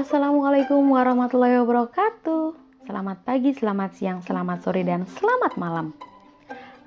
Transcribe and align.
Assalamualaikum 0.00 0.96
warahmatullahi 0.96 1.60
wabarakatuh. 1.60 2.56
Selamat 2.88 3.20
pagi, 3.20 3.52
selamat 3.52 3.90
siang, 4.00 4.24
selamat 4.24 4.64
sore, 4.64 4.80
dan 4.80 5.04
selamat 5.04 5.60
malam. 5.60 5.92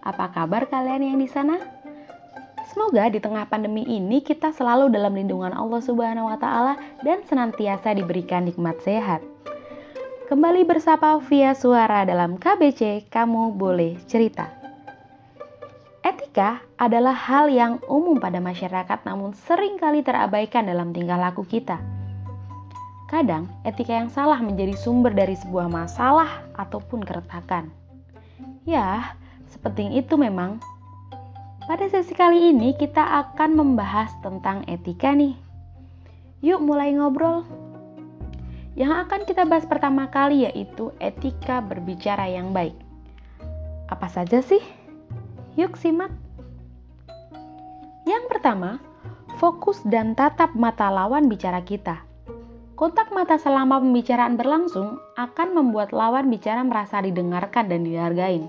Apa 0.02 0.34
kabar 0.34 0.66
kalian 0.66 1.14
yang 1.14 1.22
di 1.22 1.30
sana? 1.30 1.62
Semoga 2.74 3.14
di 3.14 3.22
tengah 3.22 3.46
pandemi 3.46 3.86
ini 3.86 4.26
kita 4.26 4.50
selalu 4.50 4.90
dalam 4.90 5.14
lindungan 5.14 5.54
Allah 5.54 5.78
Subhanahu 5.86 6.26
wa 6.26 6.42
taala 6.42 6.74
dan 7.06 7.22
senantiasa 7.30 7.94
diberikan 7.94 8.50
nikmat 8.50 8.82
sehat. 8.82 9.22
Kembali 10.26 10.66
bersapa 10.66 11.22
via 11.30 11.54
suara 11.54 12.10
dalam 12.10 12.42
KBC 12.42 13.14
Kamu 13.14 13.54
Boleh 13.54 13.94
Cerita. 14.10 14.50
Etika 16.02 16.66
adalah 16.82 17.14
hal 17.14 17.54
yang 17.54 17.78
umum 17.86 18.18
pada 18.18 18.42
masyarakat 18.42 19.06
namun 19.06 19.38
sering 19.46 19.78
kali 19.78 20.02
terabaikan 20.02 20.66
dalam 20.66 20.90
tingkah 20.98 21.22
laku 21.22 21.46
kita. 21.46 21.78
Kadang, 23.14 23.46
etika 23.62 23.94
yang 23.94 24.10
salah 24.10 24.42
menjadi 24.42 24.74
sumber 24.74 25.14
dari 25.14 25.38
sebuah 25.38 25.70
masalah 25.70 26.50
ataupun 26.58 27.06
keretakan. 27.06 27.70
Ya, 28.66 29.14
sepenting 29.54 29.94
itu 29.94 30.18
memang. 30.18 30.58
Pada 31.70 31.86
sesi 31.94 32.18
kali 32.18 32.50
ini 32.50 32.74
kita 32.74 33.06
akan 33.06 33.54
membahas 33.54 34.10
tentang 34.26 34.66
etika 34.66 35.14
nih. 35.14 35.38
Yuk 36.42 36.66
mulai 36.66 36.90
ngobrol. 36.98 37.46
Yang 38.74 39.06
akan 39.06 39.22
kita 39.30 39.46
bahas 39.46 39.70
pertama 39.70 40.10
kali 40.10 40.50
yaitu 40.50 40.90
etika 40.98 41.62
berbicara 41.62 42.26
yang 42.26 42.50
baik. 42.50 42.74
Apa 43.94 44.10
saja 44.10 44.42
sih? 44.42 44.66
Yuk 45.54 45.78
simak. 45.78 46.10
Yang 48.10 48.26
pertama, 48.26 48.82
fokus 49.38 49.86
dan 49.86 50.18
tatap 50.18 50.58
mata 50.58 50.90
lawan 50.90 51.30
bicara 51.30 51.62
kita. 51.62 52.10
Kontak 52.84 53.16
mata 53.16 53.40
selama 53.40 53.80
pembicaraan 53.80 54.36
berlangsung 54.36 55.00
akan 55.16 55.56
membuat 55.56 55.96
lawan 55.96 56.28
bicara 56.28 56.68
merasa 56.68 57.00
didengarkan 57.00 57.72
dan 57.72 57.88
dihargai. 57.88 58.44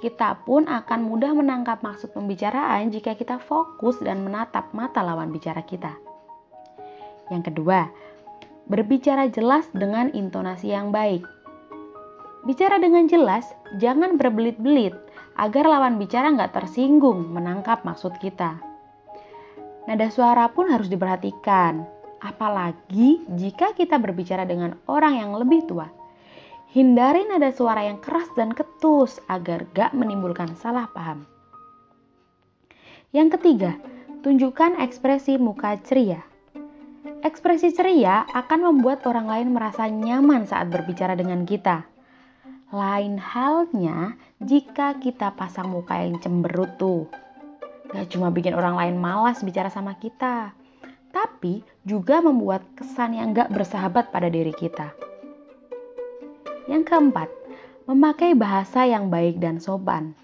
Kita 0.00 0.48
pun 0.48 0.64
akan 0.64 1.04
mudah 1.04 1.36
menangkap 1.36 1.84
maksud 1.84 2.16
pembicaraan 2.16 2.88
jika 2.88 3.12
kita 3.12 3.36
fokus 3.36 4.00
dan 4.00 4.24
menatap 4.24 4.72
mata 4.72 5.04
lawan 5.04 5.28
bicara 5.28 5.60
kita. 5.60 5.92
Yang 7.28 7.52
kedua, 7.52 7.92
berbicara 8.64 9.28
jelas 9.28 9.68
dengan 9.76 10.08
intonasi 10.16 10.72
yang 10.72 10.88
baik. 10.88 11.20
Bicara 12.48 12.80
dengan 12.80 13.12
jelas, 13.12 13.44
jangan 13.76 14.16
berbelit-belit 14.16 14.96
agar 15.36 15.68
lawan 15.68 16.00
bicara 16.00 16.32
nggak 16.32 16.56
tersinggung 16.56 17.28
menangkap 17.28 17.84
maksud 17.84 18.16
kita. 18.24 18.56
Nada 19.84 20.08
suara 20.08 20.48
pun 20.48 20.72
harus 20.72 20.88
diperhatikan 20.88 21.99
apalagi 22.20 23.24
jika 23.34 23.72
kita 23.72 23.96
berbicara 23.96 24.44
dengan 24.44 24.76
orang 24.86 25.16
yang 25.16 25.32
lebih 25.34 25.64
tua. 25.64 25.88
Hindari 26.70 27.26
nada 27.26 27.50
suara 27.50 27.82
yang 27.82 27.98
keras 27.98 28.30
dan 28.38 28.54
ketus 28.54 29.18
agar 29.26 29.66
gak 29.74 29.90
menimbulkan 29.90 30.54
salah 30.54 30.86
paham. 30.94 31.26
Yang 33.10 33.40
ketiga, 33.40 33.74
tunjukkan 34.22 34.78
ekspresi 34.78 35.34
muka 35.34 35.74
ceria. 35.82 36.22
Ekspresi 37.26 37.74
ceria 37.74 38.22
akan 38.30 38.70
membuat 38.70 39.02
orang 39.10 39.26
lain 39.26 39.48
merasa 39.50 39.90
nyaman 39.90 40.46
saat 40.46 40.70
berbicara 40.70 41.18
dengan 41.18 41.42
kita. 41.42 41.82
Lain 42.70 43.18
halnya 43.18 44.14
jika 44.38 44.94
kita 45.02 45.34
pasang 45.34 45.74
muka 45.74 45.98
yang 45.98 46.22
cemberut 46.22 46.70
tuh. 46.78 47.10
Gak 47.90 48.14
cuma 48.14 48.30
bikin 48.30 48.54
orang 48.54 48.78
lain 48.78 48.94
malas 48.94 49.42
bicara 49.42 49.74
sama 49.74 49.98
kita, 49.98 50.54
tapi 51.10 51.66
juga 51.82 52.22
membuat 52.22 52.62
kesan 52.78 53.18
yang 53.18 53.34
gak 53.34 53.50
bersahabat 53.50 54.14
pada 54.14 54.30
diri 54.30 54.54
kita. 54.54 54.94
Yang 56.70 56.86
keempat, 56.86 57.28
memakai 57.90 58.38
bahasa 58.38 58.86
yang 58.86 59.10
baik 59.10 59.42
dan 59.42 59.58
sopan. 59.58 60.14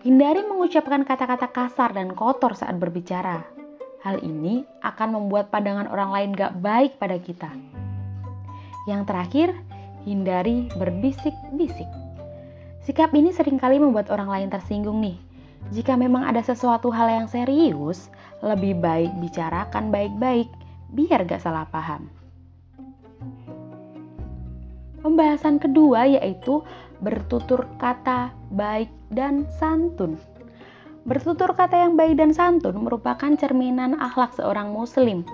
Hindari 0.00 0.46
mengucapkan 0.48 1.04
kata-kata 1.04 1.52
kasar 1.52 1.92
dan 1.92 2.16
kotor 2.16 2.56
saat 2.56 2.80
berbicara. 2.80 3.44
Hal 4.00 4.22
ini 4.24 4.64
akan 4.80 5.20
membuat 5.20 5.52
pandangan 5.52 5.90
orang 5.90 6.10
lain 6.14 6.30
gak 6.32 6.56
baik 6.62 6.96
pada 6.96 7.20
kita. 7.20 7.50
Yang 8.88 9.02
terakhir, 9.04 9.48
hindari 10.08 10.72
berbisik-bisik. 10.80 11.90
Sikap 12.80 13.12
ini 13.12 13.36
sering 13.36 13.60
kali 13.60 13.76
membuat 13.76 14.08
orang 14.08 14.32
lain 14.32 14.48
tersinggung 14.48 15.04
nih. 15.04 15.20
Jika 15.74 15.98
memang 16.00 16.24
ada 16.24 16.40
sesuatu 16.40 16.88
hal 16.88 17.12
yang 17.12 17.26
serius, 17.28 18.08
lebih 18.42 18.78
baik 18.78 19.10
bicarakan 19.18 19.90
baik-baik 19.90 20.48
biar 20.94 21.26
gak 21.26 21.42
salah 21.42 21.66
paham. 21.68 22.08
Pembahasan 24.98 25.62
kedua 25.62 26.10
yaitu 26.10 26.62
bertutur 26.98 27.70
kata 27.78 28.34
baik 28.50 28.90
dan 29.14 29.46
santun. 29.58 30.18
Bertutur 31.06 31.54
kata 31.54 31.88
yang 31.88 31.94
baik 31.96 32.18
dan 32.18 32.34
santun 32.34 32.84
merupakan 32.84 33.32
cerminan 33.38 33.96
akhlak 33.96 34.34
seorang 34.36 34.74
muslim 34.74 35.24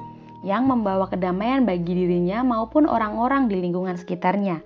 yang 0.44 0.68
membawa 0.68 1.08
kedamaian 1.08 1.64
bagi 1.64 1.96
dirinya 1.96 2.44
maupun 2.44 2.84
orang-orang 2.84 3.48
di 3.48 3.58
lingkungan 3.58 3.96
sekitarnya. 3.96 4.60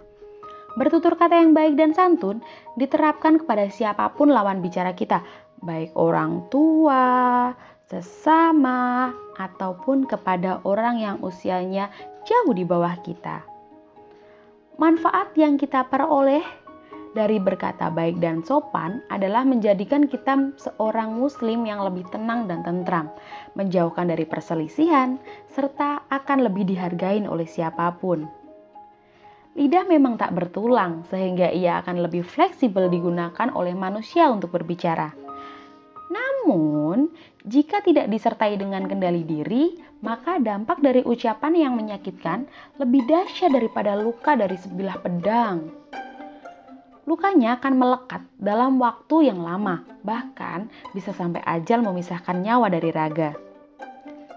Bertutur 0.75 1.15
kata 1.15 1.38
yang 1.38 1.54
baik 1.54 1.78
dan 1.78 1.94
santun 1.94 2.43
diterapkan 2.77 3.41
kepada 3.41 3.71
siapa 3.71 4.10
pun 4.12 4.34
lawan 4.34 4.60
bicara 4.60 4.93
kita, 4.93 5.22
baik 5.62 5.94
orang 5.94 6.50
tua, 6.50 7.54
sesama, 7.88 9.16
ataupun 9.41 10.04
kepada 10.04 10.60
orang 10.69 11.00
yang 11.00 11.16
usianya 11.25 11.88
jauh 12.28 12.53
di 12.53 12.62
bawah 12.69 12.93
kita. 13.00 13.41
Manfaat 14.76 15.32
yang 15.34 15.56
kita 15.56 15.88
peroleh 15.88 16.44
dari 17.16 17.41
berkata 17.41 17.88
baik 17.88 18.21
dan 18.21 18.44
sopan 18.44 19.03
adalah 19.09 19.43
menjadikan 19.43 20.06
kita 20.06 20.54
seorang 20.60 21.16
muslim 21.16 21.65
yang 21.65 21.82
lebih 21.82 22.06
tenang 22.12 22.47
dan 22.47 22.60
tentram, 22.62 23.10
menjauhkan 23.56 24.12
dari 24.12 24.28
perselisihan, 24.28 25.16
serta 25.50 26.04
akan 26.12 26.47
lebih 26.47 26.69
dihargain 26.69 27.25
oleh 27.25 27.48
siapa 27.48 27.97
pun. 27.97 28.28
Lidah 29.59 29.88
memang 29.91 30.15
tak 30.15 30.37
bertulang, 30.38 31.03
sehingga 31.10 31.50
ia 31.50 31.82
akan 31.82 32.06
lebih 32.06 32.22
fleksibel 32.22 32.87
digunakan 32.87 33.50
oleh 33.50 33.75
manusia 33.75 34.31
untuk 34.31 34.54
berbicara. 34.54 35.28
Namun, 36.38 37.10
jika 37.43 37.82
tidak 37.82 38.06
disertai 38.06 38.54
dengan 38.54 38.87
kendali 38.87 39.26
diri, 39.26 39.75
maka 39.99 40.38
dampak 40.38 40.78
dari 40.78 41.03
ucapan 41.03 41.53
yang 41.59 41.75
menyakitkan 41.75 42.47
lebih 42.78 43.03
dahsyat 43.10 43.50
daripada 43.50 43.99
luka 43.99 44.38
dari 44.38 44.54
sebilah 44.54 45.03
pedang. 45.03 45.66
Lukanya 47.09 47.59
akan 47.59 47.75
melekat 47.75 48.22
dalam 48.38 48.78
waktu 48.78 49.32
yang 49.32 49.43
lama, 49.43 49.82
bahkan 50.06 50.71
bisa 50.94 51.10
sampai 51.10 51.43
ajal 51.43 51.82
memisahkan 51.82 52.38
nyawa 52.38 52.71
dari 52.71 52.93
raga. 52.94 53.34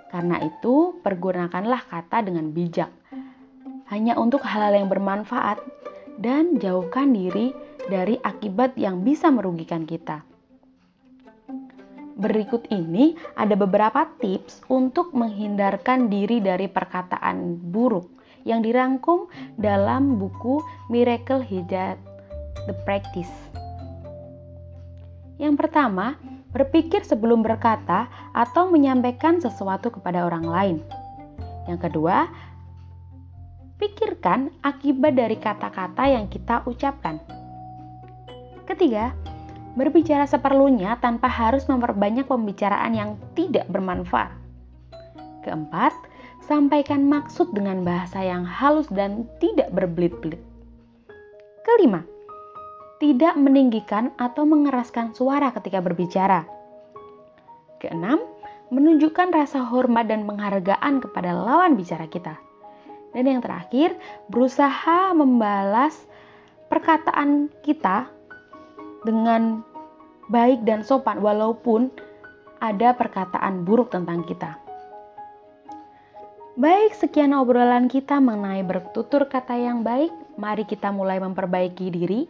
Karena 0.10 0.42
itu, 0.42 0.98
pergunakanlah 1.06 1.86
kata 1.86 2.26
dengan 2.26 2.50
bijak, 2.50 2.90
hanya 3.92 4.18
untuk 4.18 4.42
hal-hal 4.42 4.84
yang 4.84 4.90
bermanfaat, 4.90 5.60
dan 6.18 6.58
jauhkan 6.58 7.12
diri 7.12 7.52
dari 7.92 8.18
akibat 8.24 8.76
yang 8.80 9.04
bisa 9.04 9.28
merugikan 9.32 9.84
kita. 9.84 10.31
Berikut 12.22 12.70
ini 12.70 13.18
ada 13.34 13.58
beberapa 13.58 14.06
tips 14.22 14.62
untuk 14.70 15.10
menghindarkan 15.18 16.06
diri 16.06 16.38
dari 16.38 16.70
perkataan 16.70 17.58
buruk 17.74 18.14
yang 18.46 18.62
dirangkum 18.62 19.26
dalam 19.58 20.22
buku 20.22 20.62
Miracle 20.94 21.42
Hidayat 21.42 21.98
The 22.70 22.78
Practice. 22.86 23.34
Yang 25.42 25.66
pertama, 25.66 26.22
berpikir 26.54 27.02
sebelum 27.02 27.42
berkata 27.42 28.06
atau 28.38 28.70
menyampaikan 28.70 29.42
sesuatu 29.42 29.90
kepada 29.90 30.22
orang 30.22 30.46
lain. 30.46 30.78
Yang 31.66 31.90
kedua, 31.90 32.30
pikirkan 33.82 34.54
akibat 34.62 35.18
dari 35.18 35.42
kata-kata 35.42 36.06
yang 36.06 36.30
kita 36.30 36.62
ucapkan. 36.70 37.18
Ketiga, 38.70 39.10
Berbicara 39.72 40.28
seperlunya 40.28 41.00
tanpa 41.00 41.32
harus 41.32 41.64
memperbanyak 41.72 42.28
pembicaraan 42.28 42.92
yang 42.92 43.10
tidak 43.40 43.72
bermanfaat. 43.72 44.36
Keempat, 45.48 45.96
sampaikan 46.44 47.08
maksud 47.08 47.56
dengan 47.56 47.88
bahasa 47.88 48.20
yang 48.20 48.44
halus 48.44 48.92
dan 48.92 49.26
tidak 49.40 49.72
berbelit-belit. 49.72 50.44
Kelima, 51.64 52.04
tidak 53.00 53.40
meninggikan 53.40 54.12
atau 54.20 54.44
mengeraskan 54.44 55.16
suara 55.16 55.56
ketika 55.56 55.80
berbicara. 55.80 56.44
Keenam, 57.80 58.22
menunjukkan 58.70 59.34
rasa 59.34 59.64
hormat 59.66 60.12
dan 60.12 60.28
penghargaan 60.28 61.00
kepada 61.00 61.32
lawan 61.32 61.80
bicara 61.80 62.06
kita. 62.12 62.36
Dan 63.12 63.28
yang 63.28 63.42
terakhir, 63.44 63.96
berusaha 64.28 65.12
membalas 65.16 65.96
perkataan 66.72 67.52
kita 67.66 68.08
dengan 69.02 69.66
baik 70.30 70.64
dan 70.64 70.86
sopan 70.86 71.20
walaupun 71.20 71.92
ada 72.62 72.94
perkataan 72.94 73.66
buruk 73.66 73.90
tentang 73.90 74.22
kita. 74.24 74.62
Baik, 76.60 76.94
sekian 76.94 77.32
obrolan 77.34 77.88
kita 77.88 78.22
mengenai 78.22 78.62
bertutur 78.62 79.26
kata 79.26 79.58
yang 79.58 79.82
baik. 79.82 80.12
Mari 80.38 80.68
kita 80.68 80.94
mulai 80.94 81.18
memperbaiki 81.18 81.90
diri. 81.90 82.28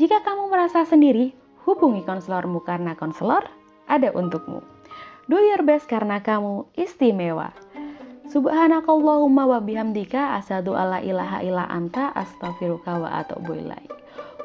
Jika 0.00 0.24
kamu 0.24 0.48
merasa 0.48 0.82
sendiri, 0.88 1.36
hubungi 1.68 2.02
konselormu 2.02 2.64
karena 2.64 2.96
konselor 2.96 3.44
ada 3.86 4.10
untukmu. 4.16 4.64
Do 5.30 5.38
your 5.38 5.62
best 5.62 5.86
karena 5.86 6.18
kamu 6.24 6.66
istimewa. 6.74 7.54
Subhanakallahumma 8.30 9.46
wa 9.46 9.58
bihamdika 9.62 10.38
alla 10.38 10.98
ilaha 11.02 11.42
illa 11.42 11.66
anta 11.66 12.14
astaghfiruka 12.14 12.96
wa 12.96 13.10
atubu 13.22 13.54
ilaik. 13.58 13.90